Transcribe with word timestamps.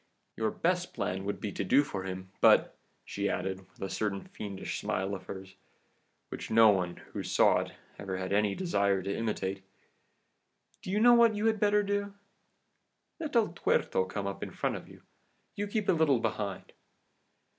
Your 0.35 0.49
best 0.49 0.95
plan 0.95 1.25
would 1.25 1.39
be 1.39 1.51
to 1.51 1.63
do 1.63 1.83
for 1.83 2.05
him, 2.05 2.31
but,' 2.41 2.75
she 3.05 3.29
added, 3.29 3.69
with 3.69 3.83
a 3.83 3.89
certain 3.93 4.23
fiendish 4.25 4.79
smile 4.81 5.13
of 5.13 5.25
hers, 5.27 5.53
which 6.29 6.49
no 6.49 6.69
one 6.69 6.95
who 7.13 7.21
saw 7.21 7.59
it 7.59 7.73
ever 7.99 8.17
had 8.17 8.33
any 8.33 8.55
desire 8.55 9.03
to 9.03 9.15
imitate, 9.15 9.61
'do 10.81 10.89
you 10.89 10.99
know 10.99 11.13
what 11.13 11.35
you 11.35 11.45
had 11.45 11.59
better 11.59 11.83
do? 11.83 12.15
Let 13.19 13.35
El 13.35 13.49
Tuerto 13.49 14.05
come 14.05 14.25
up 14.25 14.41
in 14.41 14.49
front 14.49 14.75
of 14.75 14.89
you. 14.89 15.03
You 15.55 15.67
keep 15.67 15.87
a 15.87 15.93
little 15.93 16.19
behind. 16.19 16.73